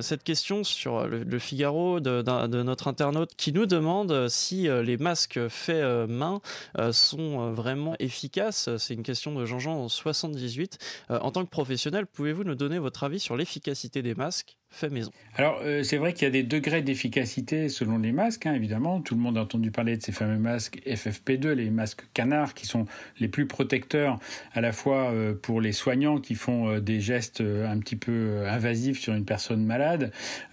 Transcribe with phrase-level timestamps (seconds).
[0.00, 5.48] Cette question sur le, Figaro de, notre internaute qui nous demande si euh, les masques
[5.48, 6.42] faits euh, main
[6.76, 8.68] euh, sont vraiment efficaces.
[8.76, 10.78] C'est une question de Jean-Jean 78.
[11.08, 15.10] En tant que professionnel, pouvez-vous nous donner votre avis sur l'efficacité des masques fait maison?
[15.34, 19.00] Alors, euh, c'est vrai qu'il y a des degrés d'efficacité selon les masques, hein, évidemment.
[19.00, 22.66] Tout le monde a entendu parler de ces fameux masques FFP2, les masques canards, qui
[22.66, 22.86] sont
[23.18, 24.18] les plus protecteurs
[24.52, 28.46] à la fois euh, pour les soignants qui font euh, des gestes un petit peu
[28.46, 29.85] invasifs sur une personne malade,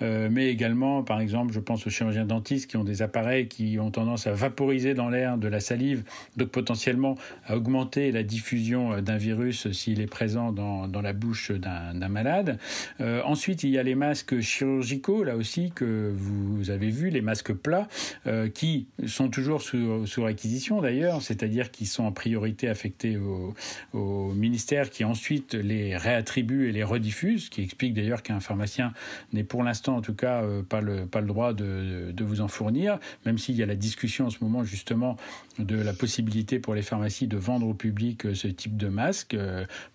[0.02, 3.92] mais également, par exemple, je pense aux chirurgiens dentistes qui ont des appareils qui ont
[3.92, 6.04] tendance à vaporiser dans l'air de la salive,
[6.38, 7.16] donc potentiellement
[7.46, 12.60] à augmenter la diffusion d'un virus s'il est présent dans, dans la bouche d'un malade.
[13.00, 17.54] ensuite, il y a les masques chirurgicaux, là aussi, que vous avez vu, les masques
[17.54, 17.88] plats,
[18.28, 23.54] euh, qui sont toujours sous, sous réquisition d'ailleurs, c'est-à-dire qui sont en priorité affectés au,
[23.94, 28.94] au, ministère qui ensuite les réattribue et les rediffuse, ce qui explique d'ailleurs qu'un pharmacien
[29.32, 32.42] n'est pour l'instant en tout cas euh, pas, le, pas le droit de, de vous
[32.42, 35.18] en fournir, même s'il y a la discussion en ce moment justement
[35.60, 39.36] de la possibilité pour les pharmacies de vendre au public euh, ce type de masque.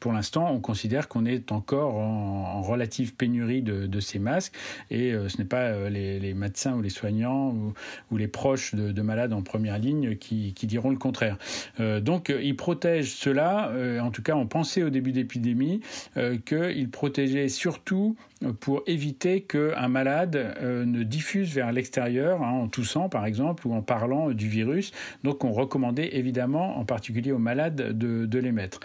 [0.01, 4.55] Pour l'instant, on considère qu'on est encore en, relative pénurie de, de ces masques.
[4.91, 7.55] Et euh, ce n'est pas euh, les, médecins ou les soignants
[8.11, 11.39] ou, les proches de, malades en première ligne qui, diront le contraire.
[11.81, 13.73] Euh, donc, ils protègent cela.
[14.03, 15.81] en tout cas, on pensait au début d'épidémie
[16.45, 18.17] qu'ils protégeaient surtout
[18.61, 23.83] pour éviter qu'un malade ne diffuse vers l'extérieur, hein, en toussant par exemple, ou en
[23.83, 24.93] parlant du virus.
[25.25, 28.81] Donc on recommandait évidemment, en particulier aux malades, de, les mettre.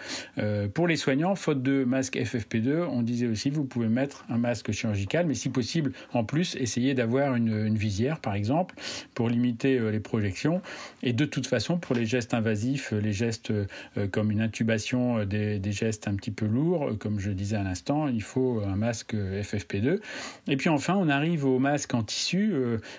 [0.74, 4.72] pour les soignants, faute de masque FFP2, on disait aussi vous pouvez mettre un masque
[4.72, 8.74] chirurgical, mais si possible, en plus, essayer d'avoir une, visière, par exemple,
[9.14, 10.62] pour limiter euh, les projections.
[11.02, 13.66] Et de toute façon, pour les gestes invasifs, euh, les gestes euh,
[14.10, 18.22] comme une intubation, des, gestes un petit peu lourds, comme je disais à l'instant, il
[18.22, 20.00] faut un masque FFP2.
[20.48, 22.54] Et puis enfin, on arrive au masque en tissu,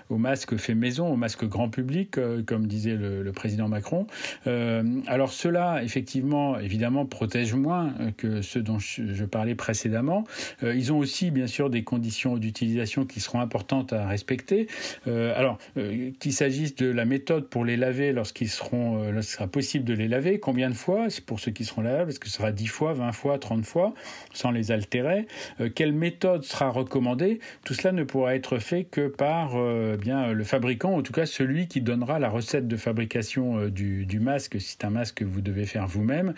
[0.10, 4.08] au masque fait maison, au masque grand public, comme disait le, président Macron.
[4.46, 10.24] alors cela, effectivement, évidemment, protège moins que ceux dont je parlais précédemment.
[10.64, 14.68] ils ont aussi, bien sûr, des conditions d'utilisation qui seront importantes à respecter.
[15.08, 19.36] Euh, alors, euh, qu'il s'agisse de la méthode pour les laver lorsqu'ils seront, euh, lorsqu'il
[19.36, 22.20] sera possible de les laver, combien de fois, c'est pour ceux qui seront lavables, est-ce
[22.20, 23.94] que ce sera 10 fois, 20 fois, 30 fois,
[24.34, 25.28] sans les altérer
[25.76, 27.15] Quelle méthode sera recommandée?
[27.64, 29.56] Tout cela ne pourra être fait que par
[29.98, 34.20] bien le fabricant, en tout cas celui qui donnera la recette de fabrication du, du
[34.20, 36.34] masque, si c'est un masque que vous devez faire vous-même,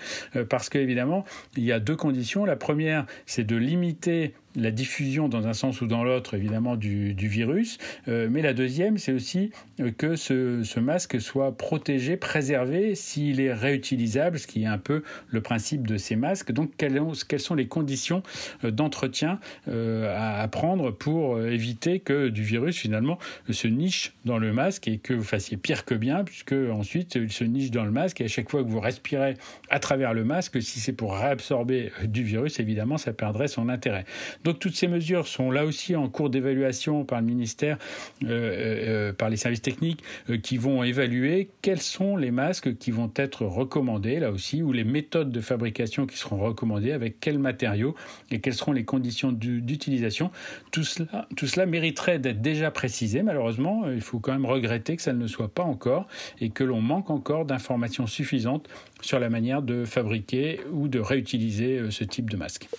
[0.49, 2.45] parce qu'évidemment, il y a deux conditions.
[2.45, 7.13] La première, c'est de limiter la diffusion dans un sens ou dans l'autre, évidemment, du,
[7.13, 7.78] virus.
[8.07, 13.53] Euh, mais la deuxième, c'est aussi euh, que ce, masque soit protégé, préservé, s'il est
[13.53, 16.51] réutilisable, ce qui est un peu le principe de ces masques.
[16.51, 17.00] Donc, quelles,
[17.40, 18.23] sont les conditions
[18.63, 23.19] euh, d'entretien à, prendre pour éviter que du virus, finalement,
[23.50, 27.31] se niche dans le masque et que vous fassiez pire que bien, puisque ensuite, il
[27.31, 29.35] se niche dans le masque et à chaque fois que vous respirez
[29.69, 34.06] à travers le masque, si c'est pour réabsorber du virus, évidemment, ça perdrait son intérêt.
[34.47, 37.78] Donc toutes ces mesures sont là aussi en cours d'évaluation par le ministère,
[38.24, 42.91] euh, euh, par les services techniques, euh, qui vont évaluer quels sont les masques qui
[42.91, 47.40] vont être recommandés, là aussi, ou les méthodes de fabrication qui seront recommandées, avec quels
[47.40, 47.94] matériaux
[48.31, 50.31] et quelles seront les conditions d'utilisation.
[50.72, 53.24] Tout cela, tout cela mériterait d'être déjà précisé.
[53.24, 56.07] Malheureusement, il faut quand même regretter que ça ne soit pas encore
[56.40, 58.69] et que l'on manque encore d'informations suffisantes
[59.02, 62.69] sur la manière de fabriquer ou de réutiliser ce type de masque.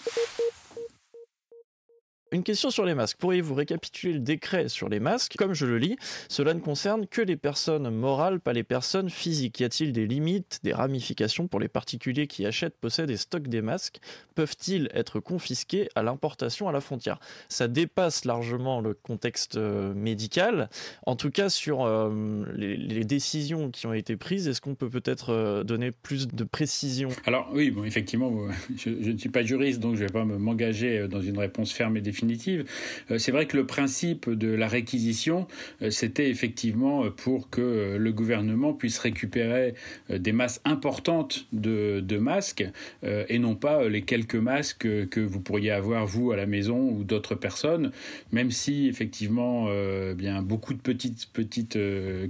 [2.31, 3.17] Une question sur les masques.
[3.17, 5.37] Pourriez-vous récapituler le décret sur les masques?
[5.39, 5.97] Comme je le lis,
[6.29, 9.61] cela ne concerne que les personnes morales, pas les personnes physiques.
[9.61, 13.63] Y a-t-il des limites, des ramifications pour les particuliers qui achètent, possèdent et stockent des
[13.63, 14.01] masques?
[14.35, 17.19] Peuvent-ils être confisqués à l'importation à la frontière?
[17.49, 20.69] Ça dépasse largement le contexte euh, médical.
[21.07, 25.31] En tout cas, sur euh, les, décisions qui ont été prises, est-ce qu'on peut peut-être
[25.31, 27.09] euh, donner plus de précision?
[27.25, 28.31] Alors oui, effectivement,
[28.77, 31.73] je, je, ne suis pas juriste, donc je ne vais pas m'engager dans une réponse
[31.73, 32.65] ferme et définitive définitive.
[33.17, 35.47] C'est vrai que le principe de la réquisition,
[35.91, 39.75] c'était effectivement pour que le gouvernement puisse récupérer
[40.11, 42.65] des masses importantes de, de masques
[43.05, 47.05] et non pas les quelques masques que vous pourriez avoir vous à la maison ou
[47.05, 47.93] d'autres personnes,
[48.33, 49.69] même si effectivement
[50.15, 51.79] bien beaucoup de petites petites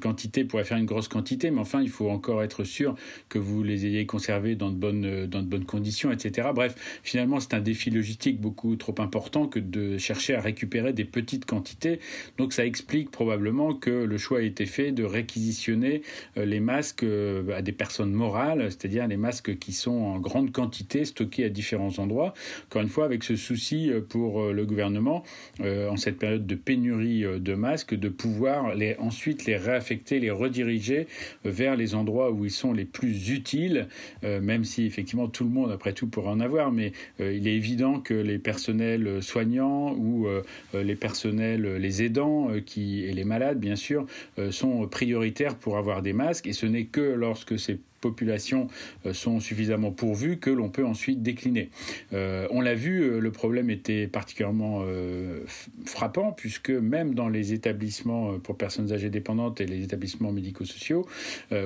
[0.00, 2.94] quantités pourraient faire une grosse quantité, mais enfin il faut encore être sûr
[3.28, 6.48] que vous les ayez conservés dans de bonnes, dans de bonnes conditions, etc.
[6.54, 11.04] Bref, finalement, c'est un défi logistique beaucoup trop important que de chercher à récupérer des
[11.04, 12.00] petites quantités.
[12.36, 16.02] Donc ça explique probablement que le choix a été fait de réquisitionner
[16.36, 20.52] euh, les masques euh, à des personnes morales, c'est-à-dire les masques qui sont en grande
[20.52, 22.34] quantité stockés à différents endroits.
[22.66, 25.22] Encore une fois, avec ce souci euh, pour le gouvernement,
[25.60, 31.06] en cette période de pénurie de masques, de pouvoir ensuite les réaffecter, les rediriger
[31.44, 33.88] vers les endroits où ils sont les plus utiles,
[34.22, 38.00] même si effectivement tout le monde, après tout, pourrait en avoir, mais il est évident
[38.00, 40.42] que les personnels soignants ou euh,
[40.74, 44.06] les personnels, les aidants qui, et les malades, bien sûr,
[44.50, 48.68] sont prioritaires pour avoir des masques, et ce n'est que lorsque c'est populations
[49.06, 51.70] euh, sont suffisamment pourvues que l'on peut ensuite décliner.
[52.12, 54.84] Euh, on l'a vu, euh, le problème était particulièrement
[55.84, 61.06] frappant puisque même dans les établissements pour personnes âgées dépendantes et les établissements médico-sociaux,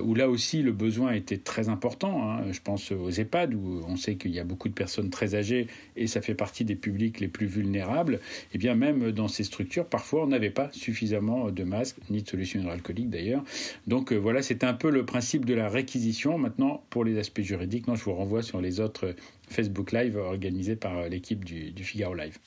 [0.03, 3.97] où là aussi le besoin était très important, hein, je pense aux EHPAD où on
[3.97, 7.21] sait qu'il y a beaucoup de personnes très âgées et ça fait partie des publics
[7.21, 8.19] les plus vulnérables, et
[8.55, 12.29] eh bien même dans ces structures, parfois on n'avait pas suffisamment de masques, ni de
[12.29, 13.45] solutions hydroalcooliques d'ailleurs.
[13.87, 17.87] Donc voilà, c'est un peu le principe de la réquisition Maintenant, pour les aspects juridiques,
[17.95, 19.15] je vous renvoie sur les autres
[19.49, 22.39] Facebook Live organisés par l'équipe du, du Figaro Live.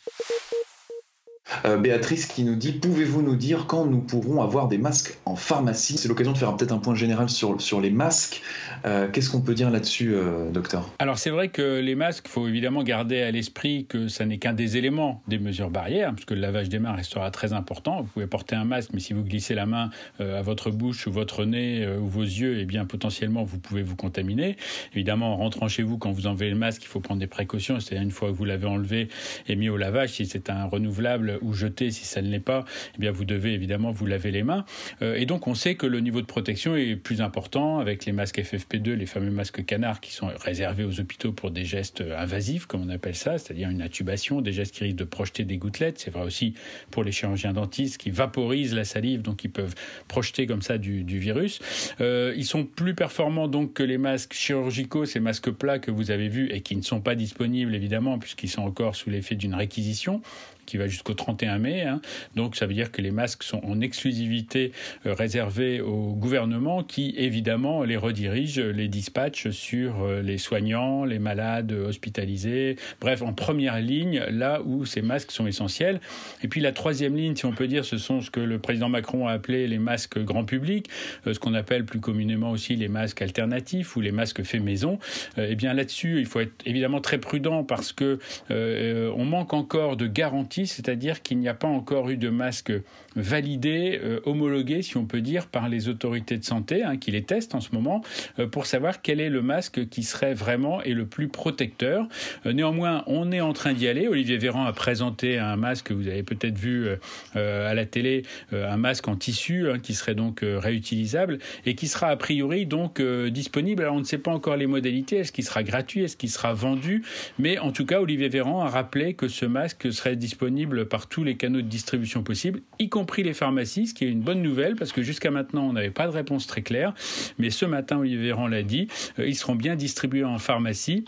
[1.64, 5.36] Euh, Béatrice qui nous dit Pouvez-vous nous dire quand nous pourrons avoir des masques en
[5.36, 5.98] pharmacie?
[5.98, 8.42] C'est l'occasion de faire peut-être un point général sur, sur les masques.
[8.86, 10.90] Euh, qu'est-ce qu'on peut dire là-dessus, euh, docteur?
[11.00, 14.38] Alors, c'est vrai que les masques, il faut évidemment garder à l'esprit que ça n'est
[14.38, 18.02] qu'un des éléments des mesures barrières, puisque le lavage des mains restera très important.
[18.02, 21.12] Vous pouvez porter un masque, mais si vous glissez la main à votre bouche ou
[21.12, 24.58] votre nez ou vos yeux, eh bien, potentiellement, vous pouvez vous contaminer.
[24.94, 27.80] Évidemment, en rentrant chez vous, quand vous enlevez le masque, il faut prendre des précautions.
[27.80, 29.10] C'est-à-dire, une fois que vous l'avez enlevé
[29.48, 32.66] et mis au lavage, si c'est un renouvelable ou jeter si ça ne l'est pas,
[32.96, 34.66] eh bien vous devez évidemment vous laver les mains.
[35.02, 38.12] Euh, et donc on sait que le niveau de protection est plus important avec les
[38.12, 42.66] masques FFP2, les fameux masques canards qui sont réservés aux hôpitaux pour des gestes invasifs,
[42.66, 46.00] comme on appelle ça, c'est-à-dire une intubation, des gestes qui risquent de projeter des gouttelettes.
[46.00, 46.54] C'est vrai aussi
[46.92, 49.76] pour les chirurgiens dentistes qui vaporisent la salive, donc ils peuvent
[50.08, 51.60] projeter comme ça du, virus.
[52.02, 56.12] Euh, ils sont plus performants donc que les masques chirurgicaux, ces masques plats que vous
[56.12, 59.56] avez vus et qui ne sont pas disponibles évidemment puisqu'ils sont encore sous l'effet d'une
[59.56, 60.22] réquisition
[60.66, 61.82] qui va jusqu'au 31 mai.
[61.84, 62.02] Hein.
[62.36, 64.72] Donc ça veut dire que les masques sont en exclusivité
[65.06, 71.20] euh, réservés au gouvernement qui évidemment les redirige, les dispatche sur euh, les soignants, les
[71.20, 76.00] malades hospitalisés, bref en première ligne là où ces masques sont essentiels.
[76.44, 78.90] Et puis la troisième ligne, si on peut dire, ce sont ce que le président
[78.90, 80.90] Macron a appelé les masques grand public,
[81.28, 85.00] euh, ce qu'on appelle plus communément aussi les masques alternatifs ou les masques faits maison.
[85.38, 88.20] Eh bien là-dessus, il faut être évidemment très prudent parce que
[88.50, 92.72] on manque encore de garanties c'est-à-dire qu'il n'y a pas encore eu de masque
[93.16, 97.24] validé, euh, homologué, si on peut dire, par les autorités de santé, hein, qui les
[97.24, 98.02] testent en ce moment,
[98.40, 102.08] euh, pour savoir quel est le masque qui serait vraiment et le plus protecteur.
[102.46, 104.08] Euh, néanmoins, on est en train d'y aller.
[104.08, 106.88] Olivier Véran a présenté un masque, vous avez peut-être vu
[107.34, 108.24] à la télé,
[108.54, 113.02] un masque en tissu hein, qui serait donc réutilisable et qui sera a priori donc
[113.02, 113.84] disponible.
[113.84, 116.54] Alors on ne sait pas encore les modalités, est-ce qu'il sera gratuit, est-ce qu'il sera
[116.54, 117.04] vendu,
[117.40, 120.45] mais en tout cas, Olivier Véran a rappelé que ce masque serait disponible
[120.86, 124.22] par tous les canaux de distribution possibles, y compris les pharmacies, ce qui est une
[124.22, 126.94] bonne nouvelle parce que jusqu'à maintenant on n'avait pas de réponse très claire.
[127.40, 128.88] Mais ce matin, Olivier Véran l'a dit,
[129.20, 131.06] euh, ils seront bien distribués en pharmacie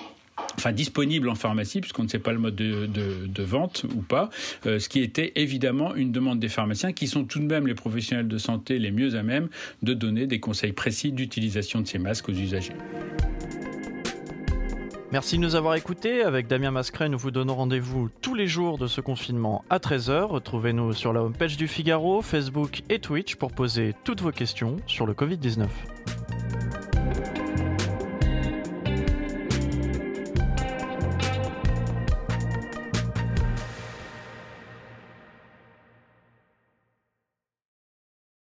[0.56, 4.30] enfin disponibles en pharmacie, puisqu'on ne sait pas le mode de, vente ou pas,
[4.66, 7.76] euh, ce qui était évidemment une demande des pharmaciens, qui sont tout de même les
[7.76, 9.50] professionnels de santé les mieux à même
[9.82, 12.76] de donner des conseils précis d'utilisation de ces masques aux usagers.
[15.12, 16.22] Merci de nous avoir écoutés.
[16.22, 20.24] Avec Damien Mascret, nous vous donnons rendez-vous tous les jours de ce confinement à 13h.
[20.24, 25.06] Retrouvez-nous sur la homepage du Figaro, Facebook et Twitch pour poser toutes vos questions sur
[25.06, 25.68] le Covid-19.